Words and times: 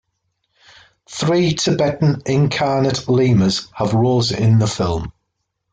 Three 1.11 1.53
Tibetan 1.53 2.23
incarnate 2.25 3.07
lamas 3.07 3.67
have 3.75 3.93
roles 3.93 4.31
in 4.31 4.57
the 4.57 4.65
film. 4.65 5.13